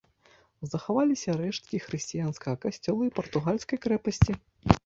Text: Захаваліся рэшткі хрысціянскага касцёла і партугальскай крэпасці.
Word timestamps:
Захаваліся 0.71 1.35
рэшткі 1.41 1.81
хрысціянскага 1.85 2.55
касцёла 2.65 3.01
і 3.11 3.15
партугальскай 3.21 3.77
крэпасці. 3.85 4.33